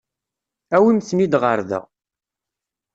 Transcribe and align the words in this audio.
Awimt-ten-id 0.75 1.33
ɣer 1.41 1.59
da. 1.69 1.81